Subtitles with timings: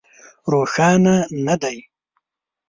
[0.51, 1.15] روښانه
[1.45, 1.77] نه دي.